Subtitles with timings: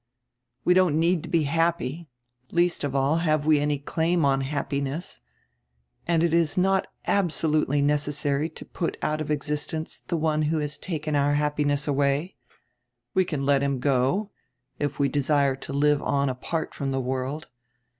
[0.65, 2.09] We don't need to be happy,
[2.51, 5.19] least of all have we any claim on happiness,
[6.07, 10.79] and it is not absolutely necessary to put out of existence the one who has
[10.79, 12.35] taken our happiness away.
[13.13, 14.31] We can let him go,
[14.79, 17.49] if we desire to live on apart from the world.